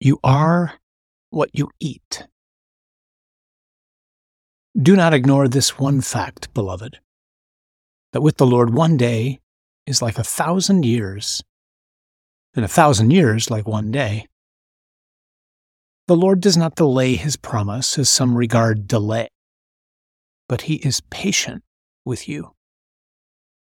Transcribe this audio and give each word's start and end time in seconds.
You 0.00 0.20
are 0.22 0.74
what 1.30 1.50
you 1.52 1.70
eat. 1.80 2.26
Do 4.80 4.94
not 4.94 5.12
ignore 5.12 5.48
this 5.48 5.76
one 5.76 6.00
fact, 6.02 6.54
beloved, 6.54 7.00
that 8.12 8.20
with 8.20 8.36
the 8.36 8.46
Lord 8.46 8.72
one 8.72 8.96
day 8.96 9.40
is 9.86 10.00
like 10.00 10.16
a 10.16 10.22
thousand 10.22 10.84
years, 10.84 11.42
and 12.54 12.64
a 12.64 12.68
thousand 12.68 13.10
years 13.10 13.50
like 13.50 13.66
one 13.66 13.90
day. 13.90 14.26
The 16.06 16.16
Lord 16.16 16.40
does 16.40 16.56
not 16.56 16.76
delay 16.76 17.16
his 17.16 17.36
promise 17.36 17.98
as 17.98 18.08
some 18.08 18.36
regard 18.36 18.86
delay, 18.86 19.28
but 20.48 20.62
he 20.62 20.76
is 20.76 21.00
patient 21.10 21.64
with 22.04 22.28
you, 22.28 22.52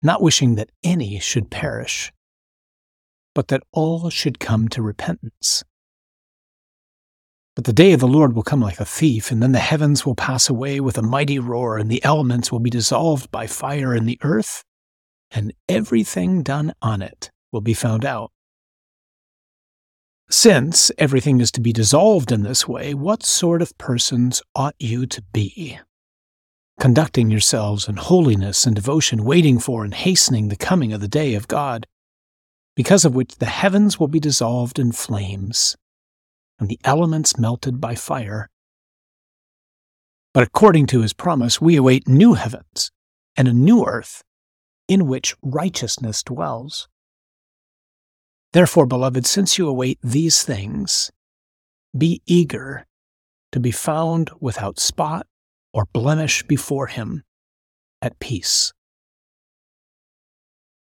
not 0.02 0.22
wishing 0.22 0.54
that 0.54 0.70
any 0.82 1.18
should 1.18 1.50
perish, 1.50 2.12
but 3.34 3.48
that 3.48 3.62
all 3.72 4.09
should 4.09 4.41
come 4.41 4.68
to 4.68 4.80
repentance. 4.80 5.64
But 7.55 7.64
the 7.64 7.73
day 7.73 7.93
of 7.93 8.00
the 8.00 8.09
Lord 8.09 8.34
will 8.34 8.42
come 8.42 8.60
like 8.60 8.80
a 8.80 8.84
thief, 8.84 9.30
and 9.30 9.41
then 9.41 9.52
the 9.52 9.60
heavens 9.60 10.05
will 10.05 10.16
pass 10.16 10.48
away 10.48 10.80
with 10.80 10.98
a 10.98 11.02
mighty 11.02 11.38
roar, 11.38 11.78
and 11.78 11.88
the 11.88 12.02
elements 12.05 12.51
will 12.51 12.59
be 12.59 12.70
dissolved 12.70 13.30
by 13.30 13.47
fire, 13.47 13.92
and 13.92 14.09
the 14.09 14.19
earth 14.23 14.65
and 15.30 15.52
everything 15.69 16.42
done 16.42 16.73
on 16.83 17.01
it 17.01 17.30
will 17.52 17.61
be 17.61 17.75
found 17.75 18.05
out. 18.05 18.33
Since 20.30 20.91
everything 20.98 21.41
is 21.41 21.52
to 21.52 21.61
be 21.61 21.73
dissolved 21.73 22.33
in 22.33 22.42
this 22.42 22.66
way, 22.66 22.92
what 22.92 23.23
sort 23.23 23.62
of 23.62 23.77
persons 23.78 24.42
ought 24.55 24.75
you 24.78 25.06
to 25.06 25.23
be? 25.33 25.78
Conducting 26.80 27.30
yourselves 27.30 27.89
in 27.89 27.97
holiness 27.97 28.66
and 28.66 28.75
devotion, 28.75 29.23
waiting 29.23 29.61
for 29.61 29.84
and 29.84 29.95
hastening 29.95 30.48
the 30.48 30.56
coming 30.56 30.92
of 30.92 31.00
the 31.00 31.09
day 31.09 31.34
of 31.34 31.47
God, 31.47 31.86
because 32.75 33.05
of 33.05 33.14
which 33.14 33.36
the 33.36 33.47
heavens 33.47 34.00
will 34.00 34.09
be 34.09 34.19
dissolved 34.19 34.80
in 34.80 34.91
flames 34.91 35.77
and 36.64 36.70
the 36.70 36.80
elements 36.82 37.38
melted 37.38 37.78
by 37.78 37.95
fire. 37.95 38.48
But 40.33 40.44
according 40.44 40.86
to 40.86 41.02
his 41.02 41.12
promise, 41.12 41.61
we 41.61 41.77
await 41.77 42.08
new 42.08 42.33
heavens 42.33 42.91
and 43.36 43.47
a 43.47 43.52
new 43.52 43.84
earth 43.84 44.22
in 44.89 45.06
which 45.06 45.36
righteousness 45.42 46.22
dwells. 46.22 46.89
Therefore, 48.55 48.86
beloved, 48.86 49.27
since 49.27 49.58
you 49.58 49.69
await 49.69 49.98
these 50.02 50.42
things, 50.42 51.11
be 51.94 52.22
eager 52.24 52.86
to 53.52 53.61
be 53.61 53.70
found 53.70 54.30
without 54.41 54.80
spot 54.80 55.27
or 55.74 55.84
blemish 55.92 56.44
before 56.44 56.86
him 56.86 57.24
at 58.00 58.19
peace. 58.20 58.72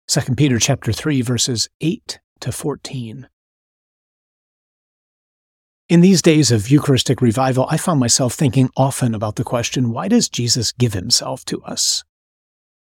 2 0.10 0.36
Peter 0.36 0.60
chapter 0.60 0.92
3 0.92 1.22
verses 1.22 1.70
8 1.80 2.20
to 2.42 2.52
14. 2.52 3.30
In 5.90 6.02
these 6.02 6.22
days 6.22 6.52
of 6.52 6.70
Eucharistic 6.70 7.20
revival, 7.20 7.66
I 7.68 7.78
found 7.78 8.00
myself 8.00 8.36
thinking 8.36 8.70
often 8.78 9.16
about 9.16 9.38
the 9.38 9.44
question 9.44 9.90
why 9.90 10.08
does 10.08 10.30
Jesus 10.30 10.72
give 10.72 10.94
himself 10.94 11.44
to 11.46 11.64
us? 11.64 12.04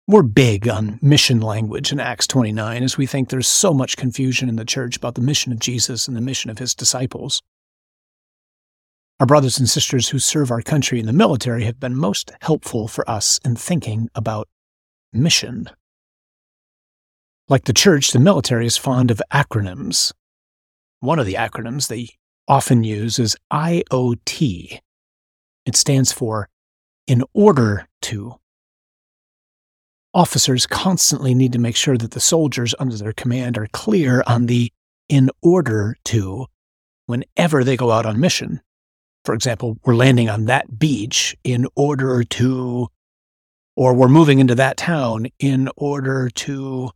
We're 0.08 0.22
big 0.22 0.66
on 0.66 0.98
mission 1.02 1.42
language 1.42 1.92
in 1.92 2.00
Acts 2.00 2.26
29 2.26 2.82
as 2.82 2.96
we 2.96 3.04
think 3.04 3.28
there's 3.28 3.46
so 3.46 3.74
much 3.74 3.98
confusion 3.98 4.48
in 4.48 4.56
the 4.56 4.64
church 4.64 4.96
about 4.96 5.16
the 5.16 5.20
mission 5.20 5.52
of 5.52 5.58
Jesus 5.58 6.08
and 6.08 6.16
the 6.16 6.22
mission 6.22 6.48
of 6.50 6.58
his 6.58 6.74
disciples. 6.74 7.42
Our 9.20 9.26
brothers 9.26 9.58
and 9.58 9.68
sisters 9.68 10.08
who 10.08 10.18
serve 10.18 10.50
our 10.50 10.62
country 10.62 10.98
in 10.98 11.04
the 11.04 11.12
military 11.12 11.64
have 11.64 11.78
been 11.78 11.94
most 11.94 12.32
helpful 12.40 12.88
for 12.88 13.08
us 13.08 13.38
in 13.44 13.54
thinking 13.54 14.08
about 14.14 14.48
mission. 15.12 15.68
Like 17.50 17.64
the 17.64 17.74
church, 17.74 18.12
the 18.12 18.18
military 18.18 18.64
is 18.64 18.78
fond 18.78 19.10
of 19.10 19.20
acronyms. 19.30 20.14
One 21.00 21.18
of 21.18 21.26
the 21.26 21.34
acronyms 21.34 21.88
they 21.88 22.08
often 22.48 22.84
use 22.84 23.18
is 23.18 23.36
IOT. 23.52 24.78
It 25.66 25.76
stands 25.76 26.12
for 26.12 26.48
in 27.06 27.22
order 27.32 27.88
to. 28.02 28.36
Officers 30.12 30.66
constantly 30.66 31.34
need 31.34 31.52
to 31.52 31.58
make 31.58 31.76
sure 31.76 31.98
that 31.98 32.12
the 32.12 32.20
soldiers 32.20 32.74
under 32.78 32.96
their 32.96 33.12
command 33.12 33.58
are 33.58 33.66
clear 33.72 34.22
on 34.26 34.46
the 34.46 34.70
in 35.08 35.30
order 35.42 35.96
to 36.04 36.46
whenever 37.06 37.64
they 37.64 37.76
go 37.76 37.90
out 37.90 38.06
on 38.06 38.20
mission. 38.20 38.60
For 39.24 39.34
example, 39.34 39.78
we're 39.84 39.94
landing 39.94 40.28
on 40.28 40.44
that 40.44 40.78
beach 40.78 41.36
in 41.44 41.66
order 41.74 42.22
to, 42.24 42.88
or 43.76 43.94
we're 43.94 44.08
moving 44.08 44.38
into 44.38 44.54
that 44.54 44.76
town 44.76 45.26
in 45.38 45.68
order 45.76 46.30
to. 46.30 46.90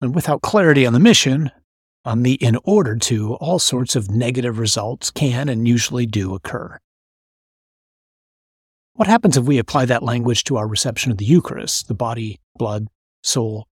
And 0.00 0.14
without 0.14 0.42
clarity 0.42 0.84
on 0.86 0.92
the 0.92 1.00
mission, 1.00 1.50
on 2.04 2.22
the 2.22 2.34
in 2.34 2.58
order 2.64 2.96
to, 2.96 3.34
all 3.34 3.58
sorts 3.58 3.96
of 3.96 4.10
negative 4.10 4.58
results 4.58 5.10
can 5.10 5.48
and 5.48 5.66
usually 5.66 6.06
do 6.06 6.34
occur. 6.34 6.78
What 8.94 9.08
happens 9.08 9.36
if 9.36 9.44
we 9.44 9.58
apply 9.58 9.86
that 9.86 10.02
language 10.02 10.44
to 10.44 10.56
our 10.56 10.68
reception 10.68 11.10
of 11.10 11.18
the 11.18 11.24
Eucharist, 11.24 11.88
the 11.88 11.94
body, 11.94 12.40
blood, 12.56 12.86
soul, 13.22 13.66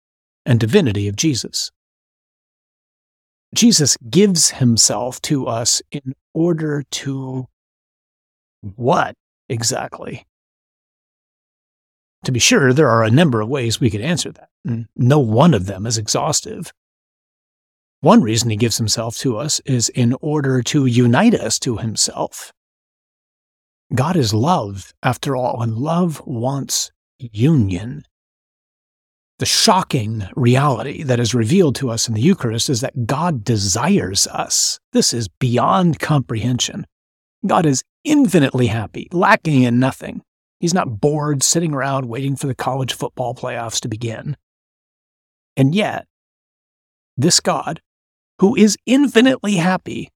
and 0.45 0.59
divinity 0.59 1.07
of 1.07 1.15
Jesus? 1.15 1.71
Jesus 3.53 3.97
gives 4.09 4.51
himself 4.51 5.21
to 5.23 5.45
us 5.45 5.81
in 5.91 6.15
order 6.33 6.83
to 6.89 7.47
what 8.61 9.15
exactly? 9.49 10.25
To 12.23 12.31
be 12.31 12.39
sure, 12.39 12.71
there 12.71 12.89
are 12.89 13.03
a 13.03 13.11
number 13.11 13.41
of 13.41 13.49
ways 13.49 13.79
we 13.79 13.89
could 13.89 14.01
answer 14.01 14.31
that. 14.31 14.49
No 14.95 15.19
one 15.19 15.53
of 15.53 15.65
them 15.65 15.85
is 15.85 15.97
exhaustive. 15.97 16.71
One 18.01 18.23
reason 18.23 18.49
he 18.49 18.57
gives 18.57 18.77
himself 18.77 19.15
to 19.19 19.37
us 19.37 19.59
is 19.63 19.87
in 19.89 20.15
order 20.21 20.63
to 20.63 20.87
unite 20.87 21.35
us 21.35 21.59
to 21.59 21.77
himself. 21.77 22.51
God 23.93 24.15
is 24.15 24.33
love, 24.33 24.91
after 25.03 25.35
all, 25.35 25.61
and 25.61 25.77
love 25.77 26.19
wants 26.25 26.91
union. 27.19 28.03
The 29.37 29.45
shocking 29.45 30.27
reality 30.35 31.03
that 31.03 31.19
is 31.19 31.35
revealed 31.35 31.75
to 31.75 31.91
us 31.91 32.07
in 32.07 32.15
the 32.15 32.21
Eucharist 32.21 32.69
is 32.69 32.81
that 32.81 33.05
God 33.05 33.43
desires 33.43 34.25
us. 34.27 34.79
This 34.93 35.13
is 35.13 35.27
beyond 35.27 35.99
comprehension. 35.99 36.87
God 37.45 37.67
is 37.67 37.83
infinitely 38.03 38.67
happy, 38.67 39.09
lacking 39.11 39.61
in 39.61 39.79
nothing. 39.79 40.23
He's 40.59 40.73
not 40.73 40.99
bored 40.99 41.43
sitting 41.43 41.73
around 41.73 42.07
waiting 42.07 42.35
for 42.35 42.47
the 42.47 42.55
college 42.55 42.93
football 42.93 43.35
playoffs 43.35 43.79
to 43.81 43.87
begin. 43.87 44.37
And 45.55 45.75
yet, 45.75 46.07
this 47.15 47.39
God 47.39 47.79
who 48.41 48.55
is 48.55 48.75
infinitely 48.87 49.57
happy, 49.57 50.09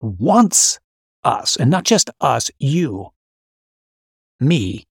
wants 0.00 0.78
us, 1.24 1.56
and 1.56 1.68
not 1.68 1.82
just 1.82 2.08
us, 2.20 2.48
you, 2.60 3.08
me. 4.38 4.86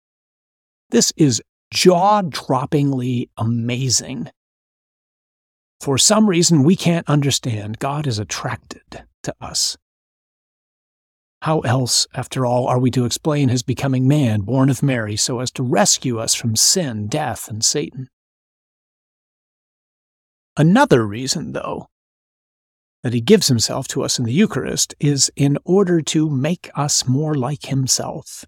This 0.90 1.12
is 1.16 1.42
jaw 1.72 2.22
droppingly 2.22 3.28
amazing. 3.36 4.30
For 5.80 5.98
some 5.98 6.28
reason 6.28 6.62
we 6.62 6.76
can't 6.76 7.10
understand, 7.10 7.80
God 7.80 8.06
is 8.06 8.20
attracted 8.20 9.02
to 9.24 9.34
us. 9.40 9.76
How 11.42 11.58
else, 11.60 12.06
after 12.14 12.46
all, 12.46 12.68
are 12.68 12.78
we 12.78 12.92
to 12.92 13.04
explain 13.04 13.48
his 13.48 13.64
becoming 13.64 14.06
man, 14.06 14.42
born 14.42 14.70
of 14.70 14.80
Mary, 14.80 15.16
so 15.16 15.40
as 15.40 15.50
to 15.50 15.64
rescue 15.64 16.20
us 16.20 16.36
from 16.36 16.54
sin, 16.54 17.08
death, 17.08 17.48
and 17.48 17.64
Satan? 17.64 18.08
Another 20.56 21.04
reason, 21.04 21.52
though, 21.52 21.88
that 23.04 23.12
he 23.12 23.20
gives 23.20 23.48
himself 23.48 23.86
to 23.86 24.02
us 24.02 24.18
in 24.18 24.24
the 24.24 24.32
Eucharist 24.32 24.94
is 24.98 25.30
in 25.36 25.58
order 25.64 26.00
to 26.00 26.30
make 26.30 26.70
us 26.74 27.06
more 27.06 27.34
like 27.34 27.66
himself. 27.66 28.46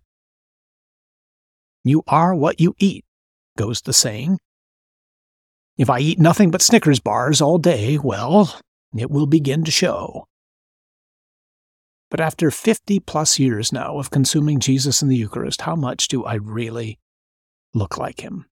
You 1.84 2.02
are 2.08 2.34
what 2.34 2.58
you 2.58 2.74
eat, 2.78 3.04
goes 3.58 3.82
the 3.82 3.92
saying. 3.92 4.38
If 5.76 5.90
I 5.90 5.98
eat 5.98 6.18
nothing 6.18 6.50
but 6.50 6.62
Snickers 6.62 7.00
bars 7.00 7.42
all 7.42 7.58
day, 7.58 7.98
well, 7.98 8.58
it 8.96 9.10
will 9.10 9.26
begin 9.26 9.62
to 9.64 9.70
show. 9.70 10.24
But 12.10 12.20
after 12.20 12.50
50 12.50 13.00
plus 13.00 13.38
years 13.38 13.74
now 13.74 13.98
of 13.98 14.10
consuming 14.10 14.58
Jesus 14.58 15.02
in 15.02 15.08
the 15.08 15.16
Eucharist, 15.16 15.60
how 15.60 15.76
much 15.76 16.08
do 16.08 16.24
I 16.24 16.36
really 16.36 16.98
look 17.74 17.98
like 17.98 18.20
him? 18.20 18.46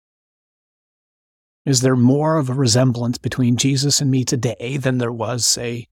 Is 1.64 1.80
there 1.80 1.96
more 1.96 2.36
of 2.36 2.50
a 2.50 2.54
resemblance 2.54 3.16
between 3.16 3.56
Jesus 3.56 4.02
and 4.02 4.10
me 4.10 4.22
today 4.22 4.76
than 4.76 4.98
there 4.98 5.10
was, 5.10 5.46
say, 5.46 5.88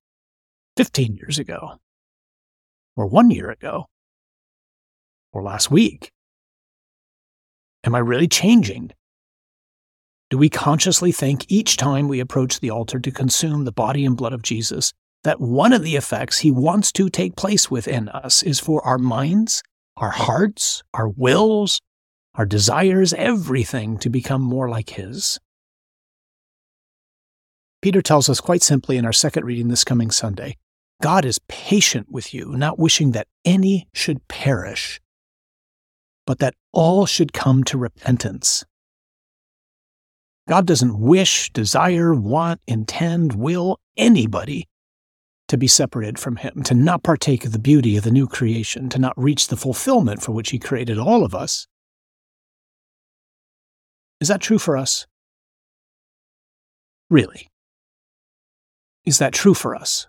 15 0.77 1.17
years 1.17 1.39
ago, 1.39 1.79
or 2.97 3.07
one 3.07 3.31
year 3.31 3.51
ago, 3.51 3.87
or 5.33 5.43
last 5.43 5.71
week? 5.71 6.11
Am 7.85 7.95
I 7.95 7.99
really 7.99 8.29
changing? 8.29 8.93
Do 10.31 10.39
we 10.39 10.49
consciously 10.49 11.13
think 11.13 11.45
each 11.49 11.77
time 11.77 12.09
we 12.09 12.21
approach 12.21 12.61
the 12.61 12.71
altar 12.71 12.99
to 13.01 13.11
consume 13.11 13.65
the 13.65 13.73
body 13.73 14.07
and 14.07 14.17
blood 14.17 14.33
of 14.33 14.43
Jesus 14.43 14.93
that 15.25 15.41
one 15.41 15.73
of 15.73 15.83
the 15.83 15.97
effects 15.97 16.39
he 16.39 16.51
wants 16.51 16.91
to 16.93 17.11
take 17.11 17.37
place 17.37 17.71
within 17.71 18.09
us 18.09 18.43
is 18.43 18.59
for 18.59 18.83
our 18.87 18.99
minds, 18.99 19.63
our 19.97 20.11
hearts, 20.11 20.83
our 20.95 21.09
wills, 21.09 21.81
our 22.35 22.47
desires, 22.47 23.13
everything 23.13 23.99
to 23.99 24.09
become 24.09 24.41
more 24.41 24.71
like 24.71 24.91
his? 24.91 25.39
Peter 27.82 28.00
tells 28.00 28.29
us 28.29 28.40
quite 28.40 28.62
simply 28.62 28.96
in 28.96 29.05
our 29.05 29.12
second 29.12 29.44
reading 29.44 29.69
this 29.69 29.84
coming 29.84 30.11
Sunday 30.11 30.56
God 31.02 31.25
is 31.25 31.40
patient 31.49 32.06
with 32.08 32.32
you, 32.32 32.56
not 32.56 32.79
wishing 32.79 33.11
that 33.11 33.26
any 33.44 33.88
should 33.93 34.29
perish, 34.29 35.00
but 36.29 36.38
that 36.38 36.55
all 36.73 37.06
should 37.06 37.32
come 37.32 37.64
to 37.64 37.76
repentance. 37.76 38.64
God 40.49 40.64
doesn't 40.64 41.00
wish, 41.00 41.50
desire, 41.52 42.14
want, 42.14 42.61
intend, 42.69 43.34
will 43.34 43.81
anybody 43.96 44.69
to 45.49 45.58
be 45.58 45.67
separated 45.67 46.20
from 46.20 46.37
Him, 46.37 46.62
to 46.62 46.75
not 46.75 47.02
partake 47.02 47.44
of 47.44 47.52
the 47.52 47.58
beauty 47.58 47.96
of 47.96 48.05
the 48.05 48.12
new 48.12 48.29
creation, 48.29 48.88
to 48.90 49.00
not 49.00 49.12
reach 49.17 49.49
the 49.49 49.56
fulfillment 49.56 50.23
for 50.23 50.31
which 50.31 50.50
He 50.50 50.58
created 50.58 50.99
all 50.99 51.25
of 51.25 51.34
us. 51.34 51.67
Is 54.20 54.29
that 54.29 54.40
true 54.40 54.58
for 54.58 54.76
us? 54.76 55.08
Really? 57.11 57.49
Is 59.05 59.19
that 59.19 59.33
true 59.33 59.55
for 59.55 59.75
us? 59.75 60.07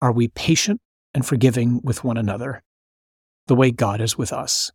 Are 0.00 0.12
we 0.12 0.28
patient 0.28 0.80
and 1.14 1.26
forgiving 1.26 1.80
with 1.82 2.04
one 2.04 2.16
another 2.16 2.62
the 3.46 3.54
way 3.54 3.70
God 3.70 4.00
is 4.00 4.16
with 4.16 4.32
us? 4.32 4.70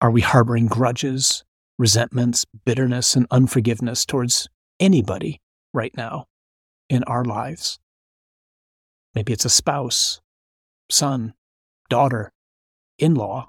Are 0.00 0.10
we 0.10 0.20
harboring 0.20 0.66
grudges, 0.66 1.44
resentments, 1.78 2.44
bitterness, 2.64 3.16
and 3.16 3.26
unforgiveness 3.30 4.04
towards 4.04 4.48
anybody 4.78 5.40
right 5.72 5.92
now 5.96 6.26
in 6.88 7.02
our 7.04 7.24
lives? 7.24 7.78
Maybe 9.14 9.32
it's 9.32 9.44
a 9.44 9.50
spouse, 9.50 10.20
son, 10.90 11.34
daughter, 11.88 12.32
in 12.98 13.14
law, 13.14 13.48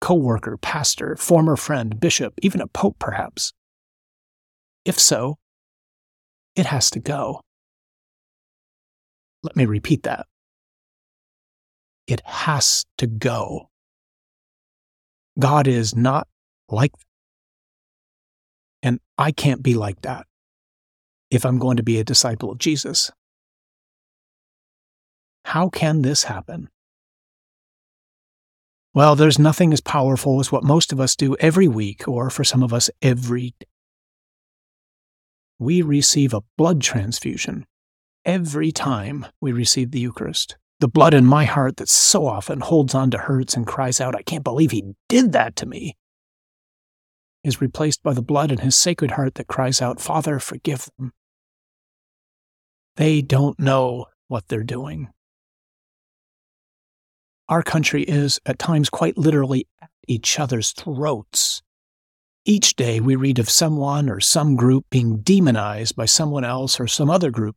co 0.00 0.14
worker, 0.14 0.56
pastor, 0.56 1.16
former 1.16 1.56
friend, 1.56 1.98
bishop, 1.98 2.34
even 2.42 2.60
a 2.60 2.66
pope, 2.66 2.96
perhaps. 2.98 3.52
If 4.84 4.98
so, 4.98 5.36
it 6.56 6.66
has 6.66 6.90
to 6.90 7.00
go. 7.00 7.40
Let 9.42 9.56
me 9.56 9.64
repeat 9.64 10.02
that. 10.02 10.26
It 12.06 12.20
has 12.24 12.84
to 12.98 13.06
go. 13.06 13.68
God 15.38 15.66
is 15.66 15.94
not 15.94 16.28
like 16.68 16.92
that. 16.92 17.04
And 18.82 19.00
I 19.16 19.32
can't 19.32 19.62
be 19.62 19.74
like 19.74 20.02
that 20.02 20.26
if 21.30 21.44
I'm 21.44 21.58
going 21.58 21.76
to 21.76 21.82
be 21.82 21.98
a 21.98 22.04
disciple 22.04 22.50
of 22.50 22.58
Jesus. 22.58 23.10
How 25.44 25.68
can 25.68 26.02
this 26.02 26.24
happen? 26.24 26.68
Well, 28.92 29.14
there's 29.14 29.38
nothing 29.38 29.72
as 29.72 29.80
powerful 29.80 30.40
as 30.40 30.50
what 30.50 30.64
most 30.64 30.92
of 30.92 31.00
us 31.00 31.14
do 31.14 31.36
every 31.36 31.68
week, 31.68 32.08
or 32.08 32.28
for 32.28 32.42
some 32.42 32.62
of 32.62 32.72
us, 32.72 32.90
every. 33.00 33.54
We 35.60 35.82
receive 35.82 36.32
a 36.32 36.40
blood 36.56 36.80
transfusion 36.80 37.66
every 38.24 38.72
time 38.72 39.26
we 39.42 39.52
receive 39.52 39.90
the 39.90 40.00
Eucharist. 40.00 40.56
The 40.78 40.88
blood 40.88 41.12
in 41.12 41.26
my 41.26 41.44
heart 41.44 41.76
that 41.76 41.90
so 41.90 42.26
often 42.26 42.60
holds 42.60 42.94
on 42.94 43.10
to 43.10 43.18
hurts 43.18 43.54
and 43.54 43.66
cries 43.66 44.00
out, 44.00 44.16
I 44.16 44.22
can't 44.22 44.42
believe 44.42 44.70
he 44.70 44.94
did 45.10 45.32
that 45.32 45.56
to 45.56 45.66
me, 45.66 45.98
is 47.44 47.60
replaced 47.60 48.02
by 48.02 48.14
the 48.14 48.22
blood 48.22 48.50
in 48.50 48.60
his 48.60 48.74
sacred 48.74 49.10
heart 49.10 49.34
that 49.34 49.48
cries 49.48 49.82
out, 49.82 50.00
Father, 50.00 50.38
forgive 50.38 50.88
them. 50.96 51.12
They 52.96 53.20
don't 53.20 53.60
know 53.60 54.06
what 54.28 54.48
they're 54.48 54.62
doing. 54.62 55.08
Our 57.50 57.62
country 57.62 58.04
is, 58.04 58.40
at 58.46 58.58
times, 58.58 58.88
quite 58.88 59.18
literally 59.18 59.66
at 59.82 59.90
each 60.08 60.40
other's 60.40 60.72
throats. 60.72 61.60
Each 62.44 62.74
day 62.74 63.00
we 63.00 63.16
read 63.16 63.38
of 63.38 63.50
someone 63.50 64.08
or 64.08 64.20
some 64.20 64.56
group 64.56 64.86
being 64.90 65.18
demonized 65.18 65.94
by 65.94 66.06
someone 66.06 66.44
else 66.44 66.80
or 66.80 66.86
some 66.86 67.10
other 67.10 67.30
group 67.30 67.56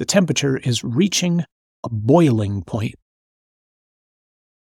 the 0.00 0.06
temperature 0.06 0.56
is 0.56 0.82
reaching 0.82 1.44
a 1.84 1.88
boiling 1.90 2.62
point. 2.62 2.94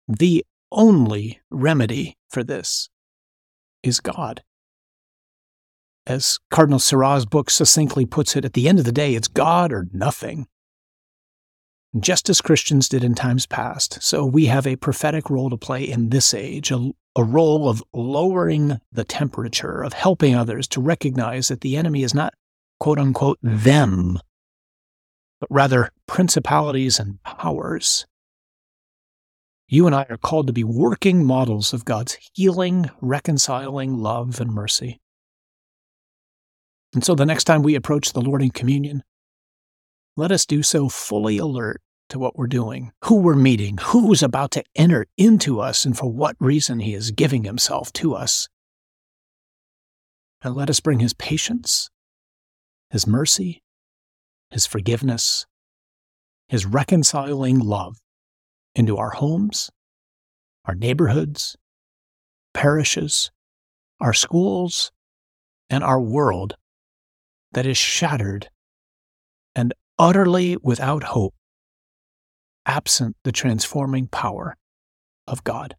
The 0.09 0.44
only 0.73 1.41
remedy 1.53 2.17
for 2.29 2.43
this 2.43 2.91
is 3.85 4.00
God. 4.00 4.43
As 6.05 6.41
Cardinal 6.50 6.81
Sarah's 6.81 7.27
book 7.27 7.49
succinctly 7.49 8.06
puts 8.06 8.35
it, 8.35 8.44
at 8.44 8.55
the 8.55 8.69
end 8.69 8.81
of 8.81 8.85
the 8.85 8.91
day, 8.91 9.15
it's 9.15 9.29
God 9.29 9.73
or 9.73 9.87
nothing. 9.93 10.49
Just 11.97 12.29
as 12.29 12.41
Christians 12.41 12.88
did 12.88 13.05
in 13.05 13.15
times 13.15 13.47
past, 13.47 14.03
so 14.03 14.27
we 14.27 14.47
have 14.47 14.67
a 14.67 14.75
prophetic 14.75 15.31
role 15.31 15.50
to 15.50 15.56
play 15.56 15.85
in 15.85 16.09
this 16.09 16.35
age, 16.35 16.73
a 17.17 17.25
role 17.25 17.69
of 17.69 17.83
lowering 17.93 18.81
the 18.93 19.05
temperature, 19.05 19.83
of 19.83 19.93
helping 19.93 20.35
others 20.35 20.69
to 20.69 20.81
recognize 20.81 21.49
that 21.49 21.61
the 21.61 21.77
enemy 21.77 22.03
is 22.03 22.15
not, 22.15 22.35
quote 22.79 22.99
unquote, 22.99 23.39
them, 23.43 24.19
but 25.41 25.51
rather 25.51 25.91
principalities 26.07 26.99
and 26.99 27.23
powers. 27.23 28.07
You 29.69 29.87
and 29.87 29.95
I 29.95 30.07
are 30.11 30.17
called 30.17 30.49
to 30.49 30.53
be 30.53 30.65
working 30.65 31.25
models 31.25 31.73
of 31.73 31.85
God's 31.85 32.19
healing, 32.35 32.91
reconciling 33.01 33.99
love 33.99 34.41
and 34.41 34.53
mercy. 34.53 35.01
And 36.93 37.05
so 37.05 37.15
the 37.15 37.27
next 37.27 37.45
time 37.45 37.63
we 37.63 37.77
approach 37.77 38.13
the 38.13 38.21
Lord 38.21 38.43
in 38.43 38.51
communion, 38.51 39.05
let 40.17 40.33
us 40.33 40.45
do 40.45 40.63
so 40.63 40.89
fully 40.89 41.39
alert 41.39 41.81
to 42.11 42.19
what 42.19 42.37
we're 42.37 42.47
doing, 42.47 42.93
who 43.05 43.17
we're 43.17 43.35
meeting, 43.35 43.79
who's 43.81 44.23
about 44.23 44.51
to 44.53 44.65
enter 44.77 45.07
into 45.17 45.61
us, 45.61 45.85
and 45.85 45.97
for 45.97 46.11
what 46.11 46.37
reason 46.39 46.81
he 46.81 46.95
is 46.95 47.11
giving 47.11 47.45
himself 47.45 47.93
to 47.95 48.15
us. 48.15 48.49
And 50.43 50.55
let 50.55 50.71
us 50.71 50.81
bring 50.81 51.01
his 51.01 51.15
patience, 51.15 51.91
his 52.91 53.07
mercy, 53.07 53.62
his 54.51 54.67
forgiveness, 54.67 55.47
his 56.49 56.67
reconciling 56.67 57.59
love 57.59 57.99
into 58.75 58.97
our 58.97 59.11
homes, 59.11 59.71
our 60.65 60.75
neighborhoods, 60.75 61.56
parishes, 62.53 63.31
our 64.01 64.13
schools, 64.13 64.91
and 65.69 65.85
our 65.85 66.01
world 66.01 66.56
that 67.53 67.67
is 67.67 67.77
shattered 67.77 68.49
and 69.55 69.75
utterly 69.99 70.56
without 70.63 71.03
hope, 71.03 71.35
absent 72.70 73.17
the 73.25 73.32
transforming 73.32 74.06
power 74.06 74.56
of 75.26 75.43
God. 75.43 75.75